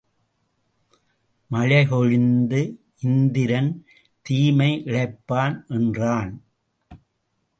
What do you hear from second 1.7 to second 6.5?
பொழிந்து இந்திரன் தீமை இழைப்பான் என்றான்.